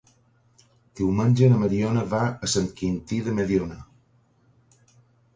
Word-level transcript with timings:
Diumenge 0.99 1.49
na 1.51 1.59
Mariona 1.63 2.05
va 2.13 2.21
a 2.47 2.49
Sant 2.53 2.69
Quintí 2.79 3.19
de 3.27 3.35
Mediona. 3.41 3.77